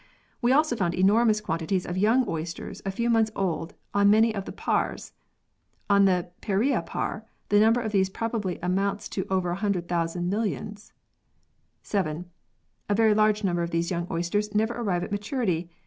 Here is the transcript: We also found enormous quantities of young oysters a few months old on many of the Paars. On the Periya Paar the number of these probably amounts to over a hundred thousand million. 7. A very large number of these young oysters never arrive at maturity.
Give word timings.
We 0.41 0.51
also 0.51 0.75
found 0.75 0.95
enormous 0.95 1.41
quantities 1.41 1.85
of 1.85 1.95
young 1.95 2.27
oysters 2.27 2.81
a 2.87 2.89
few 2.89 3.07
months 3.07 3.29
old 3.35 3.75
on 3.93 4.09
many 4.09 4.33
of 4.33 4.45
the 4.45 4.51
Paars. 4.51 5.11
On 5.91 6.05
the 6.05 6.31
Periya 6.41 6.83
Paar 6.83 7.27
the 7.49 7.59
number 7.59 7.79
of 7.81 7.91
these 7.91 8.09
probably 8.09 8.57
amounts 8.63 9.07
to 9.09 9.27
over 9.29 9.51
a 9.51 9.55
hundred 9.61 9.87
thousand 9.87 10.27
million. 10.27 10.75
7. 11.83 12.25
A 12.89 12.95
very 12.95 13.13
large 13.13 13.43
number 13.43 13.61
of 13.61 13.69
these 13.69 13.91
young 13.91 14.07
oysters 14.09 14.55
never 14.55 14.73
arrive 14.73 15.03
at 15.03 15.11
maturity. 15.11 15.69